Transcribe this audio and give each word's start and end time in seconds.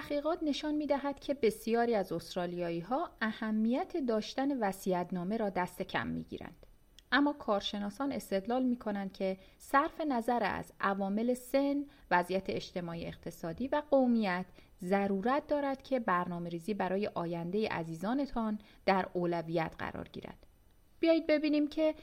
تحقیقات 0.00 0.42
نشان 0.42 0.74
می 0.74 0.86
دهد 0.86 1.20
که 1.20 1.34
بسیاری 1.34 1.94
از 1.94 2.12
استرالیایی 2.12 2.80
ها 2.80 3.10
اهمیت 3.20 3.96
داشتن 3.96 4.58
وسیعتنامه 4.58 5.36
را 5.36 5.50
دست 5.50 5.82
کم 5.82 6.06
می 6.06 6.22
گیرند. 6.22 6.66
اما 7.12 7.32
کارشناسان 7.32 8.12
استدلال 8.12 8.62
می 8.62 8.76
کنند 8.76 9.12
که 9.12 9.36
صرف 9.58 10.00
نظر 10.00 10.44
از 10.44 10.72
عوامل 10.80 11.34
سن، 11.34 11.84
وضعیت 12.10 12.50
اجتماعی 12.50 13.06
اقتصادی 13.06 13.68
و 13.68 13.82
قومیت 13.90 14.46
ضرورت 14.82 15.46
دارد 15.46 15.82
که 15.82 16.00
برنامه 16.00 16.48
ریزی 16.48 16.74
برای 16.74 17.06
آینده 17.06 17.68
عزیزانتان 17.68 18.58
در 18.86 19.08
اولویت 19.12 19.72
قرار 19.78 20.08
گیرد. 20.08 20.46
بیایید 21.00 21.26
ببینیم 21.26 21.68
که 21.68 21.94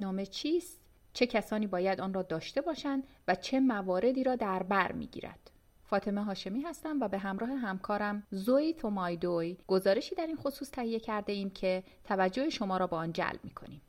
نامه 0.00 0.26
چیست، 0.26 0.80
چه 1.12 1.26
کسانی 1.26 1.66
باید 1.66 2.00
آن 2.00 2.14
را 2.14 2.22
داشته 2.22 2.60
باشند 2.60 3.06
و 3.28 3.34
چه 3.34 3.60
مواردی 3.60 4.24
را 4.24 4.36
در 4.36 4.62
بر 4.62 4.92
می 4.92 5.06
گیرد. 5.06 5.53
فاطمه 5.84 6.24
هاشمی 6.24 6.60
هستم 6.62 7.00
و 7.00 7.08
به 7.08 7.18
همراه 7.18 7.50
همکارم 7.50 8.22
زوی 8.30 8.72
تومایدوی 8.72 9.56
گزارشی 9.66 10.14
در 10.14 10.26
این 10.26 10.36
خصوص 10.36 10.70
تهیه 10.70 11.00
کرده 11.00 11.32
ایم 11.32 11.50
که 11.50 11.82
توجه 12.04 12.50
شما 12.50 12.76
را 12.76 12.86
به 12.86 12.96
آن 12.96 13.12
جلب 13.12 13.40
می 13.44 13.50
کنیم. 13.50 13.80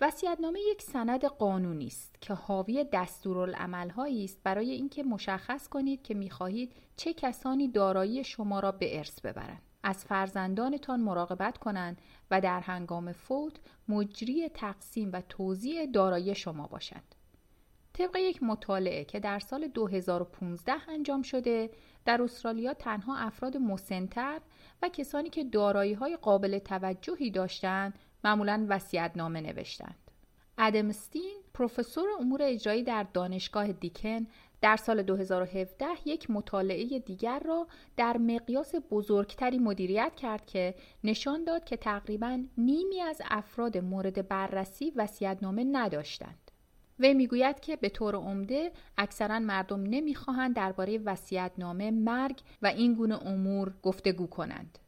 وصیت‌نامه 0.00 0.60
یک 0.60 0.82
سند 0.82 1.24
قانونی 1.24 1.86
است 1.86 2.14
که 2.20 2.34
حاوی 2.34 2.84
دستورالعملهایی 2.92 4.24
است 4.24 4.40
برای 4.44 4.70
اینکه 4.70 5.02
مشخص 5.02 5.68
کنید 5.68 6.02
که 6.02 6.14
می‌خواهید 6.14 6.72
چه 6.96 7.12
کسانی 7.12 7.68
دارایی 7.68 8.24
شما 8.24 8.60
را 8.60 8.72
به 8.72 8.98
ارث 8.98 9.20
ببرند 9.20 9.62
از 9.82 10.04
فرزندانتان 10.04 11.00
مراقبت 11.00 11.58
کنند 11.58 12.00
و 12.30 12.40
در 12.40 12.60
هنگام 12.60 13.12
فوت 13.12 13.54
مجری 13.88 14.48
تقسیم 14.48 15.10
و 15.12 15.22
توزیع 15.28 15.86
دارایی 15.86 16.34
شما 16.34 16.66
باشند 16.66 17.15
طبق 17.98 18.16
یک 18.16 18.42
مطالعه 18.42 19.04
که 19.04 19.20
در 19.20 19.38
سال 19.38 19.68
2015 19.68 20.72
انجام 20.88 21.22
شده 21.22 21.70
در 22.04 22.22
استرالیا 22.22 22.74
تنها 22.74 23.16
افراد 23.16 23.56
مسنتر 23.56 24.40
و 24.82 24.88
کسانی 24.88 25.30
که 25.30 25.44
دارایی 25.44 25.92
های 25.92 26.16
قابل 26.16 26.58
توجهی 26.58 27.30
داشتند 27.30 27.98
معمولا 28.24 28.66
وسیعت 28.68 29.16
نامه 29.16 29.40
نوشتند. 29.40 29.96
ادم 30.58 30.88
استین 30.88 31.36
پروفسور 31.54 32.08
امور 32.20 32.42
اجرایی 32.42 32.82
در 32.82 33.06
دانشگاه 33.12 33.72
دیکن 33.72 34.26
در 34.60 34.76
سال 34.76 35.02
2017 35.02 35.86
یک 36.04 36.30
مطالعه 36.30 36.98
دیگر 36.98 37.38
را 37.38 37.66
در 37.96 38.16
مقیاس 38.16 38.74
بزرگتری 38.90 39.58
مدیریت 39.58 40.12
کرد 40.16 40.46
که 40.46 40.74
نشان 41.04 41.44
داد 41.44 41.64
که 41.64 41.76
تقریبا 41.76 42.44
نیمی 42.58 43.00
از 43.00 43.22
افراد 43.30 43.78
مورد 43.78 44.28
بررسی 44.28 44.92
وسیعتنامه 44.96 45.64
نداشتند. 45.64 46.45
وی 46.98 47.14
می‌گوید 47.14 47.60
که 47.60 47.76
به 47.76 47.88
طور 47.88 48.14
عمده 48.14 48.72
اکثرا 48.98 49.38
مردم 49.38 49.82
نمی‌خواهند 49.82 50.56
درباره 50.56 50.98
وصیت‌نامه 50.98 51.90
مرگ 51.90 52.40
و 52.62 52.66
این 52.66 52.94
گونه 52.94 53.26
امور 53.26 53.72
گفتگو 53.82 54.26
کنند. 54.26 54.78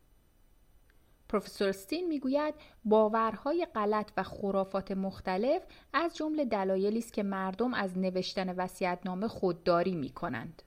پروفسور 1.28 1.72
ستین 1.72 2.08
می‌گوید 2.08 2.54
باورهای 2.84 3.66
غلط 3.74 4.10
و 4.16 4.22
خرافات 4.22 4.92
مختلف 4.92 5.62
از 5.92 6.16
جمله 6.16 6.44
دلایلی 6.44 6.98
است 6.98 7.12
که 7.12 7.22
مردم 7.22 7.74
از 7.74 7.98
نوشتن 7.98 8.54
وصیت‌نامه 8.54 9.28
خودداری 9.28 9.94
می‌کنند. 9.94 10.62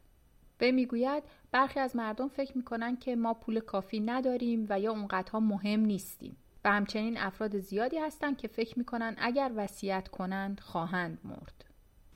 وی 0.61 0.71
می‌گوید 0.71 1.23
برخی 1.51 1.79
از 1.79 1.95
مردم 1.95 2.27
فکر 2.27 2.57
می‌کنند 2.57 2.99
که 2.99 3.15
ما 3.15 3.33
پول 3.33 3.59
کافی 3.59 3.99
نداریم 3.99 4.65
و 4.69 4.79
یا 4.79 4.91
اونقدرها 4.91 5.39
مهم 5.39 5.79
نیستیم. 5.79 6.37
و 6.64 6.70
همچنین 6.70 7.18
افراد 7.18 7.58
زیادی 7.58 7.98
هستند 7.98 8.38
که 8.38 8.48
فکر 8.48 8.78
میکنن 8.78 9.16
اگر 9.18 9.50
وصیت 9.56 10.08
کنند 10.08 10.60
خواهند 10.60 11.18
مرد. 11.24 11.64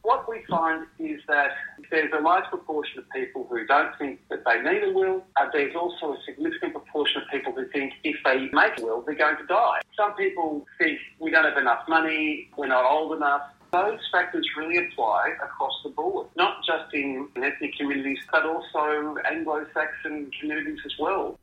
What 0.03 0.27
we 0.29 0.39
find 0.49 0.81
is 0.99 1.21
that 1.29 1.51
there's 1.91 2.13
a 2.21 2.23
large 2.31 2.47
proportion 2.55 2.99
of 3.01 3.05
people 3.11 3.43
who 3.51 3.67
don't 3.67 3.93
think 4.01 4.15
that 4.31 4.41
they 4.47 4.59
need 4.69 4.83
a 4.91 4.93
will, 4.99 5.19
and 5.39 5.47
there's 5.53 5.77
also 5.83 6.15
a 6.17 6.19
significant 6.29 6.73
proportion 6.79 7.17
of 7.23 7.29
people 7.35 7.53
who 7.53 7.65
think 7.75 7.93
if 8.03 8.17
they 8.25 8.39
make 8.63 8.75
a 8.81 8.83
will, 8.87 9.03
they're 9.03 9.23
going 9.27 9.37
to 9.37 9.47
die. 9.47 9.81
Some 10.01 10.13
people 10.15 10.49
think 10.79 10.99
we 11.19 11.31
don't 11.31 11.45
have 11.45 11.59
enough 11.59 11.83
money, 11.97 12.51
we're 12.57 12.75
not 12.79 12.85
old 12.97 13.11
enough. 13.19 13.43
Those 13.73 14.01
factors 14.11 14.47
really 14.57 14.79
apply 14.85 15.23
across 15.47 15.77
the 15.85 15.91
board, 15.91 16.27
not 16.35 16.55
just 16.65 16.93
in 16.95 17.29
ethnic 17.37 17.73
communities, 17.79 18.19
but 18.33 18.45
also 18.45 19.17
Anglo-Saxon 19.31 20.31
communities 20.41 20.81
as 20.85 20.95
well. 20.99 21.39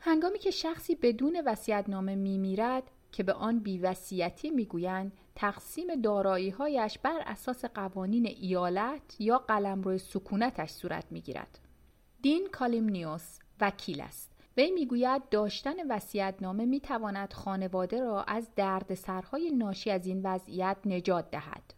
هنگامی 0.00 0.38
که 0.38 0.50
شخصی 0.50 0.94
بدون 0.94 1.42
نامه 1.88 2.14
میمیرد 2.14 2.90
که 3.12 3.22
به 3.22 3.32
آن 3.32 3.58
بیوسیتی 3.58 4.50
می‌گویند 4.50 5.12
تقسیم 5.34 6.00
داراییهایش 6.00 6.98
بر 6.98 7.22
اساس 7.26 7.64
قوانین 7.64 8.26
ایالت 8.26 9.20
یا 9.20 9.38
قلمرو 9.38 9.98
سکونتش 9.98 10.70
صورت 10.70 11.04
می‌گیرد. 11.10 11.58
دین 12.22 12.48
کالیمنیوس 12.52 13.38
وکیل 13.60 14.00
است. 14.00 14.32
وی 14.56 14.70
می‌گوید 14.70 15.28
داشتن 15.28 15.74
نامه 16.42 16.64
می‌تواند 16.66 17.32
خانواده 17.32 18.00
را 18.00 18.22
از 18.22 18.48
دردسرهای 18.56 19.50
ناشی 19.50 19.90
از 19.90 20.06
این 20.06 20.20
وضعیت 20.24 20.76
نجات 20.84 21.30
دهد. 21.30 21.74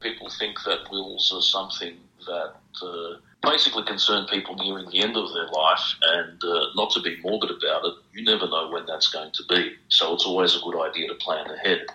People 0.00 0.30
think 0.38 0.62
that 0.64 0.90
wills 0.90 1.32
are 1.34 1.42
something 1.42 1.96
that 2.26 2.54
uh, 2.82 3.16
basically 3.42 3.84
concern 3.84 4.26
people 4.26 4.54
nearing 4.56 4.88
the 4.90 5.00
end 5.00 5.16
of 5.16 5.32
their 5.32 5.48
life 5.48 5.94
and 6.02 6.42
uh, 6.44 6.66
not 6.74 6.90
to 6.90 7.00
be 7.00 7.20
morbid 7.22 7.50
about 7.50 7.84
it. 7.84 7.94
You 8.12 8.24
never 8.24 8.48
know 8.48 8.70
when 8.70 8.86
that's 8.86 9.08
going 9.08 9.32
to 9.32 9.42
be. 9.48 9.72
So 9.88 10.14
it's 10.14 10.26
always 10.26 10.56
a 10.56 10.60
good 10.60 10.80
idea 10.80 11.08
to 11.08 11.14
plan 11.14 11.50
ahead. 11.50 11.86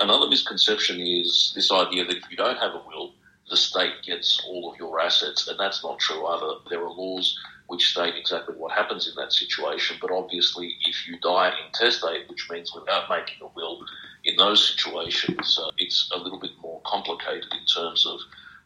Another 0.00 0.28
misconception 0.28 1.00
is 1.00 1.52
this 1.54 1.72
idea 1.72 2.04
that 2.04 2.16
if 2.16 2.30
you 2.30 2.36
don't 2.36 2.58
have 2.58 2.74
a 2.74 2.82
will, 2.86 3.12
the 3.48 3.56
state 3.56 4.02
gets 4.04 4.42
all 4.46 4.70
of 4.70 4.78
your 4.78 5.00
assets, 5.00 5.46
and 5.48 5.58
that's 5.58 5.82
not 5.84 5.98
true 5.98 6.26
either. 6.26 6.54
There 6.68 6.82
are 6.82 6.90
laws 6.90 7.38
which 7.68 7.90
state 7.90 8.14
exactly 8.16 8.54
what 8.56 8.72
happens 8.72 9.08
in 9.08 9.14
that 9.16 9.32
situation, 9.32 9.96
but 10.00 10.10
obviously, 10.10 10.76
if 10.86 11.06
you 11.06 11.18
die 11.20 11.52
intestate, 11.64 12.28
which 12.28 12.48
means 12.50 12.74
without 12.74 13.08
making 13.08 13.36
a 13.42 13.48
will, 13.54 13.84
in 14.28 14.34
those 14.44 14.60
situations, 14.72 15.46
uh, 15.62 15.84
it's 15.84 15.98
a 16.16 16.18
little 16.24 16.40
bit 16.46 16.54
more 16.66 16.80
complicated 16.94 17.50
in 17.60 17.64
terms 17.76 18.00
of 18.12 18.18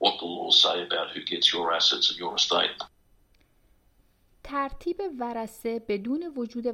what 0.03 0.15
the 0.21 0.29
laws 0.37 0.57
say 0.67 0.77
about 0.89 1.07
who 1.15 1.21
gets 1.33 1.47
your 1.55 1.67
assets 1.79 2.07
and 2.11 2.19
your 2.19 2.35
estate. 2.35 2.83
ترتیب 4.45 5.03
ورسه 5.21 5.83
بدون 5.89 6.33
وجود 6.37 6.65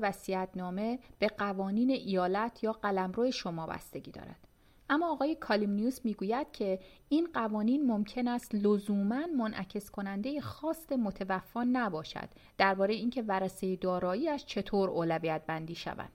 نامه 0.57 0.99
به 1.19 1.29
قوانین 1.29 1.91
ایالت 1.91 2.65
یا 2.65 2.73
قلمرو 2.73 3.31
شما 3.31 3.67
بستگی 3.67 4.11
دارد. 4.11 4.47
اما 4.91 5.13
آقای 5.13 5.35
کالیمنیوس 5.35 6.05
می‌گوید 6.05 6.53
که 6.53 6.81
این 7.09 7.29
قوانین 7.35 7.87
ممکن 7.87 8.29
است 8.29 8.55
لزوما 8.55 9.27
منعکس 9.27 9.91
کننده 9.91 10.41
خواست 10.41 10.93
متوفا 10.93 11.65
نباشد 11.65 12.29
درباره 12.59 12.95
اینکه 12.95 13.23
ورسه 13.23 13.77
داراییش 13.77 14.45
چطور 14.45 14.91
اولویت 14.91 15.43
بندی 15.47 15.75
شود. 15.75 16.11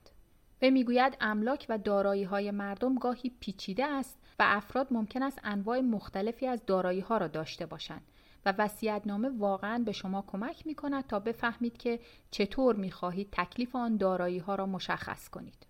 و 0.62 0.70
می‌گوید 0.70 1.18
املاک 1.22 1.66
و 1.70 1.78
دارایی 1.78 2.24
های 2.24 2.52
مردم 2.52 2.96
گاهی 2.96 3.32
پیچیده 3.40 3.86
است 3.86 4.20
و 4.40 4.44
افراد 4.48 4.88
ممکن 4.92 5.24
است 5.24 5.40
انواع 5.44 5.80
مختلفی 5.80 6.48
از 6.48 6.66
دارایی 6.66 7.00
ها 7.00 7.18
را 7.18 7.28
داشته 7.28 7.66
باشند 7.66 8.02
و 8.46 8.70
نامه 9.06 9.30
واقعا 9.30 9.84
به 9.86 9.92
شما 9.92 10.24
کمک 10.28 10.68
می 10.68 10.76
کند 10.76 11.08
تا 11.08 11.20
بفهمید 11.20 11.78
که 11.78 12.00
چطور 12.32 12.76
می 12.76 12.92
خواهید 12.92 13.30
تکلیف 13.32 13.76
آن 13.76 13.98
دارایی 13.98 14.38
ها 14.38 14.56
را 14.56 14.66
مشخص 14.66 15.30
کنید. 15.30 15.68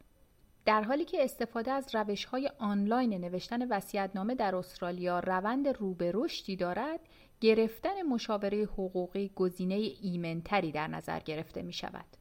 در 0.66 0.84
حالی 0.84 1.06
که 1.06 1.24
استفاده 1.24 1.72
از 1.72 1.96
روش 1.96 2.26
های 2.26 2.52
آنلاین 2.60 3.14
نوشتن 3.14 3.82
نامه 4.16 4.36
در 4.36 4.56
استرالیا 4.56 5.20
روند 5.20 5.68
رو 5.68 5.94
به 5.94 6.12
رشدی 6.16 6.56
دارد، 6.56 7.00
گرفتن 7.42 8.02
مشاوره 8.02 8.64
حقوقی 8.64 9.32
گزینه 9.36 9.76
ایمن‌تری 10.02 10.72
در 10.72 10.88
نظر 10.88 11.20
گرفته 11.20 11.62
می 11.62 11.74
شود. 11.74 12.21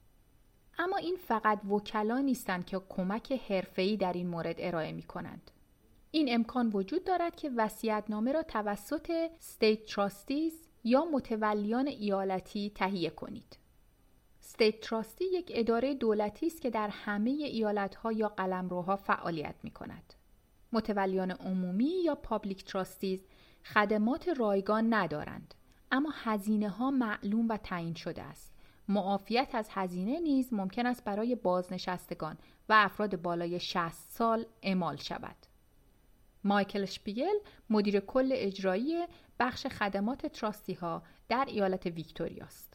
اما 0.81 0.97
این 0.97 1.17
فقط 1.17 1.65
وکلا 1.65 2.19
نیستند 2.19 2.67
که 2.67 2.81
کمک 2.89 3.33
حرفه‌ای 3.33 3.97
در 3.97 4.13
این 4.13 4.27
مورد 4.27 4.55
ارائه 4.59 4.93
می 4.93 5.03
کنند. 5.03 5.51
این 6.11 6.35
امکان 6.35 6.71
وجود 6.75 7.05
دارد 7.05 7.37
که 7.37 7.50
نامه 8.09 8.32
را 8.32 8.43
توسط 8.43 9.31
State 9.38 9.85
Trustees 9.85 10.69
یا 10.85 11.05
متولیان 11.05 11.87
ایالتی 11.87 12.73
تهیه 12.75 13.11
کنید. 13.11 13.59
State 14.41 14.81
Trustee 14.81 15.25
یک 15.25 15.53
اداره 15.55 15.94
دولتی 15.94 16.47
است 16.47 16.62
که 16.62 16.71
در 16.71 16.88
همه 16.88 17.31
ایالتها 17.31 18.12
یا 18.12 18.29
قلمروها 18.29 18.97
فعالیت 18.97 19.55
می 19.62 19.71
کند. 19.71 20.15
متولیان 20.73 21.31
عمومی 21.31 22.03
یا 22.05 22.15
Public 22.14 22.64
Trustees 22.64 23.26
خدمات 23.65 24.29
رایگان 24.29 24.94
ندارند 24.94 25.55
اما 25.93 26.12
هزینه 26.15 26.69
ها 26.69 26.91
معلوم 26.91 27.49
و 27.49 27.56
تعیین 27.56 27.94
شده 27.94 28.23
است. 28.23 28.60
معافیت 28.90 29.54
از 29.54 29.69
هزینه 29.70 30.20
نیز 30.20 30.52
ممکن 30.52 30.87
است 30.87 31.04
برای 31.04 31.34
بازنشستگان 31.34 32.37
و 32.69 32.72
افراد 32.76 33.22
بالای 33.22 33.60
60 33.60 34.10
سال 34.10 34.46
اعمال 34.62 34.96
شود. 34.96 35.37
مایکل 36.44 36.84
شپیگل 36.84 37.34
مدیر 37.70 38.00
کل 38.00 38.31
اجرایی 38.32 39.04
بخش 39.40 39.66
خدمات 39.66 40.26
تراستی 40.26 40.75
ها 40.75 41.02
در 41.28 41.44
ایالت 41.48 41.87
ویکتوریا 41.87 42.44
است. 42.44 42.75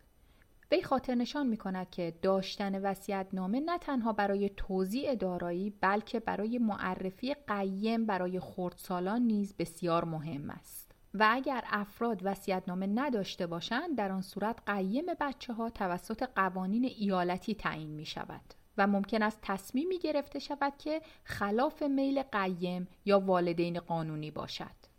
وی 0.72 0.84
خاطر 0.84 1.16
نشان 1.16 1.48
می 1.48 1.58
کند 1.58 1.90
که 1.90 2.14
داشتن 2.22 2.82
وسیعت 2.82 3.28
نامه 3.34 3.60
نه 3.60 3.78
تنها 3.78 4.14
برای 4.14 4.50
توزیع 4.58 5.16
دارایی 5.16 5.70
بلکه 5.82 6.20
برای 6.20 6.58
معرفی 6.58 7.34
قیم 7.48 8.06
برای 8.06 8.40
خردسالان 8.40 9.22
نیز 9.22 9.56
بسیار 9.58 10.06
مهم 10.06 10.50
است. 10.50 10.85
و 11.20 11.28
اگر 11.32 11.64
افراد 11.68 12.22
وصیت‌نامه 12.24 12.88
نداشته 12.88 13.48
باشند 13.48 13.98
در 13.98 14.12
آن 14.12 14.22
صورت 14.22 14.60
قیم 14.66 15.06
بچه 15.20 15.54
ها 15.54 15.70
توسط 15.70 16.24
قوانین 16.36 16.86
ایالتی 16.86 17.56
تعیین 17.56 17.90
می 17.90 18.06
شود 18.06 18.42
و 18.78 18.88
ممکن 18.88 19.22
است 19.22 19.40
تصمیمی 19.42 20.00
گرفته 20.00 20.40
شود 20.40 20.74
که 20.78 21.02
خلاف 21.24 21.84
میل 21.84 22.24
قیم 22.24 22.88
یا 23.06 23.20
والدین 23.20 23.80
قانونی 23.80 24.32
باشد. 24.32 24.95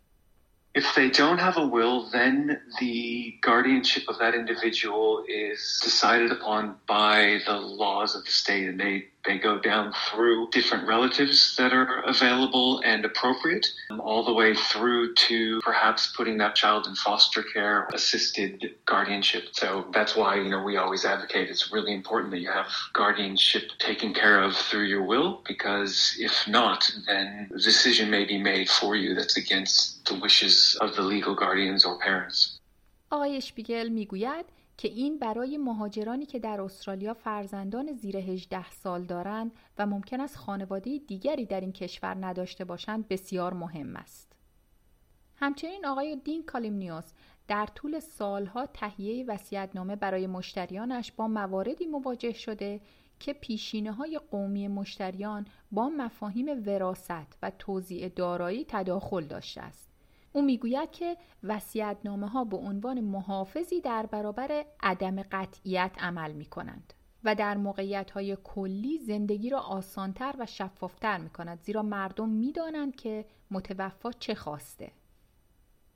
If 0.77 0.93
they 0.95 1.09
don't 1.09 1.39
have 1.39 1.57
a 1.57 1.65
will, 1.65 2.07
then 2.11 2.61
the 2.79 3.35
guardianship 3.41 4.03
of 4.07 4.19
that 4.19 4.35
individual 4.35 5.23
is 5.27 5.79
decided 5.83 6.31
upon 6.31 6.75
by 6.87 7.39
the 7.47 7.57
laws 7.57 8.13
of 8.15 8.23
the 8.25 8.31
state, 8.31 8.67
and 8.69 8.79
they 8.79 9.07
they 9.25 9.37
go 9.37 9.59
down 9.59 9.91
through 10.07 10.49
different 10.51 10.87
relatives 10.87 11.55
that 11.57 11.73
are 11.73 11.99
available 12.03 12.79
and 12.85 13.03
appropriate, 13.03 13.67
um, 13.89 13.99
all 13.99 14.23
the 14.23 14.31
way 14.31 14.55
through 14.55 15.13
to 15.15 15.59
perhaps 15.61 16.13
putting 16.15 16.37
that 16.37 16.55
child 16.55 16.87
in 16.87 16.95
foster 16.95 17.43
care, 17.43 17.89
assisted 17.93 18.75
guardianship. 18.85 19.49
So 19.51 19.85
that's 19.91 20.15
why, 20.15 20.35
you 20.35 20.49
know, 20.49 20.63
we 20.63 20.77
always 20.77 21.03
advocate 21.03 21.49
it's 21.49 21.73
really 21.73 21.93
important 21.93 22.31
that 22.31 22.39
you 22.39 22.49
have 22.49 22.67
guardianship 22.93 23.71
taken 23.79 24.13
care 24.13 24.41
of 24.41 24.55
through 24.55 24.85
your 24.85 25.03
will, 25.03 25.41
because 25.45 26.15
if 26.19 26.47
not, 26.47 26.89
then 27.05 27.49
a 27.53 27.57
decision 27.57 28.09
may 28.09 28.23
be 28.23 28.37
made 28.37 28.69
for 28.69 28.95
you 28.95 29.13
that's 29.13 29.35
against 29.35 29.96
the 30.09 30.19
wishes 30.25 30.77
of 30.81 30.89
the 30.95 31.01
legal 31.13 31.35
guardians 31.35 31.85
or 31.85 31.97
parents. 31.99 32.59
آقای 33.09 33.37
اشپیگل 33.37 33.89
می‌گوید 33.89 34.45
که 34.77 34.87
این 34.87 35.19
برای 35.19 35.57
مهاجرانی 35.57 36.25
که 36.25 36.39
در 36.39 36.61
استرالیا 36.61 37.13
فرزندان 37.13 37.93
زیر 37.93 38.17
18 38.17 38.71
سال 38.71 39.03
دارند 39.03 39.51
و 39.77 39.85
ممکن 39.85 40.21
است 40.21 40.35
خانواده 40.35 40.97
دیگری 41.07 41.45
در 41.45 41.59
این 41.59 41.71
کشور 41.71 42.25
نداشته 42.25 42.65
باشند 42.65 43.07
بسیار 43.07 43.53
مهم 43.53 43.95
است. 43.95 44.33
همچنین 45.35 45.85
آقای 45.85 46.15
دین 46.15 46.45
کالیمنیوس 46.45 47.11
در 47.47 47.65
طول 47.65 47.99
سالها 47.99 48.65
تهیه 48.65 49.25
وصیت‌نامه 49.25 49.95
برای 49.95 50.27
مشتریانش 50.27 51.11
با 51.11 51.27
مواردی 51.27 51.85
مواجه 51.85 52.33
شده 52.33 52.81
که 53.19 53.33
پیشینه 53.33 53.91
های 53.91 54.19
قومی 54.31 54.67
مشتریان 54.67 55.45
با 55.71 55.89
مفاهیم 55.89 56.63
وراست 56.65 57.37
و 57.41 57.51
توزیع 57.59 58.09
دارایی 58.09 58.65
تداخل 58.67 59.23
داشته 59.23 59.61
است. 59.61 59.96
او 60.37 60.43
می‌گوید 60.43 60.91
که 60.91 61.17
وسیعتنامه 61.43 62.27
ها 62.27 62.43
به 62.43 62.57
عنوان 62.57 63.01
محافظی 63.01 63.81
در 63.81 64.05
برابر 64.05 64.65
عدم 64.83 65.21
قطعیت 65.31 65.91
عمل 65.99 66.31
می 66.31 66.45
کنند 66.45 66.93
و 67.23 67.35
در 67.35 67.57
موقعیت 67.57 68.11
های 68.11 68.37
کلی 68.43 68.97
زندگی 68.97 69.49
را 69.49 69.59
آسانتر 69.59 70.35
و 70.39 70.45
شفافتر 70.45 71.17
می 71.17 71.29
کند 71.29 71.61
زیرا 71.61 71.81
مردم 71.81 72.29
می 72.29 72.51
دانند 72.51 72.95
که 72.95 73.25
متوفا 73.51 74.11
چه 74.11 74.35
خواسته. 74.35 74.91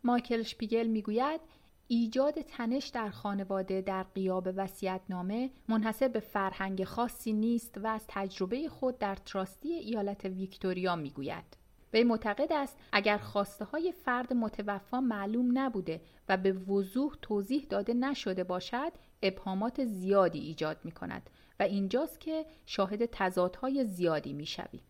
مایکل 0.04 0.44
شپیگل 0.44 0.88
می‌گوید 0.88 1.42
ایجاد 1.88 2.42
تنش 2.42 2.88
در 2.88 3.10
خانواده 3.10 3.82
در 3.82 4.04
قیاب 4.04 4.50
وسیعتنامه 4.56 5.50
منحصر 5.68 6.08
به 6.08 6.20
فرهنگ 6.20 6.84
خاصی 6.84 7.34
نیست 7.34 7.78
و 7.78 7.88
از 7.88 8.06
تجربه 8.08 8.70
خود 8.70 9.00
در 9.00 9.16
تراستی 9.16 9.70
ایالت 9.70 10.26
ویکتوریا 10.26 10.96
می‌گوید. 10.96 11.61
وی 11.94 12.04
معتقد 12.04 12.54
است 12.54 12.78
اگر 12.92 13.18
خواسته 13.18 13.66
های 13.66 13.92
فرد 13.92 14.34
متوفا 14.34 15.02
معلوم 15.02 15.58
نبوده 15.58 16.02
و 16.30 16.38
به 16.38 16.52
وضوح 16.52 17.16
توضیح 17.22 17.68
داده 17.70 17.94
نشده 17.94 18.44
باشد 18.44 18.92
ابهامات 19.22 19.86
زیادی 19.86 20.40
ایجاد 20.40 20.78
می 20.84 20.92
کند 20.92 21.30
و 21.60 21.64
اینجاست 21.64 22.20
که 22.20 22.46
شاهد 22.66 23.06
تضادهای 23.06 23.86
زیادی 23.86 24.34
می 24.34 24.46
شویم. 24.46 24.82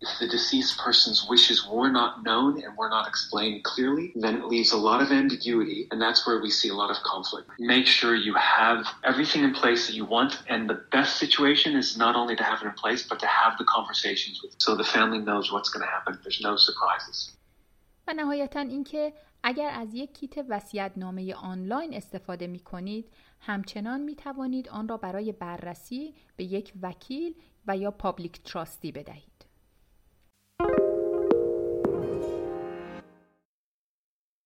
if 0.00 0.18
the 0.20 0.28
deceased 0.28 0.74
person's 0.78 1.20
wishes 1.32 1.58
were 1.74 1.90
not 2.00 2.22
known 2.28 2.62
and 2.62 2.76
were 2.76 2.90
not 2.96 3.08
explained 3.12 3.64
clearly, 3.64 4.12
then 4.24 4.34
it 4.40 4.44
leaves 4.54 4.72
a 4.72 4.76
lot 4.88 5.00
of 5.04 5.08
ambiguity, 5.10 5.80
and 5.90 5.98
that's 6.04 6.26
where 6.26 6.40
we 6.44 6.50
see 6.50 6.68
a 6.68 6.78
lot 6.82 6.90
of 6.94 6.98
conflict. 7.12 7.48
Make 7.58 7.86
sure 7.86 8.14
you 8.14 8.34
have 8.34 8.80
everything 9.10 9.42
in 9.48 9.52
place 9.62 9.82
that 9.86 9.96
you 10.00 10.04
want, 10.16 10.32
and 10.52 10.68
the 10.72 10.80
best 10.96 11.12
situation 11.24 11.70
is 11.82 11.96
not 12.04 12.14
only 12.20 12.36
to 12.40 12.44
have 12.50 12.58
it 12.62 12.66
in 12.66 12.76
place, 12.84 13.02
but 13.10 13.18
to 13.24 13.26
have 13.26 13.52
the 13.60 13.68
conversations 13.76 14.36
with, 14.42 14.52
so 14.58 14.70
the 14.82 14.90
family 14.96 15.20
knows 15.28 15.46
what's 15.52 15.70
going 15.74 15.84
to 15.86 15.92
happen. 15.96 16.12
There's 16.22 16.42
no 16.48 16.56
surprises. 16.56 17.18
و 18.08 18.12
نهایتا 18.12 18.60
اینکه 18.60 19.12
اگر 19.42 19.70
از 19.70 19.94
یک 19.94 20.12
کیت 20.12 20.34
وصیت‌نامه 20.48 21.34
آنلاین 21.34 21.94
استفاده 21.94 22.46
می 22.46 22.60
کنید 22.60 23.10
همچنان 23.40 24.00
می 24.00 24.16
توانید 24.16 24.68
آن 24.68 24.88
را 24.88 24.96
برای 24.96 25.32
بررسی 25.32 26.14
به 26.36 26.44
یک 26.44 26.72
وکیل 26.82 27.34
و 27.66 27.76
یا 27.76 27.90
پابلیک 27.90 28.42
تراستی 28.42 28.92
بدهید. 28.92 29.27